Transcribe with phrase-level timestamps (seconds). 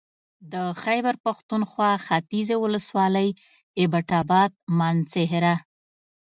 [0.51, 3.29] د خېبر پښتونخوا ختيځې ولسوالۍ
[3.79, 5.55] اېبټ اباد مانسهره